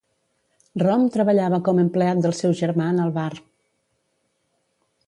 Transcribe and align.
Rom 0.83 1.03
treballava 1.17 1.59
com 1.67 1.83
empleat 1.83 2.25
del 2.25 2.35
seu 2.41 2.57
germà 2.63 2.89
en 2.95 3.05
el 3.05 3.13
bar. 3.21 3.31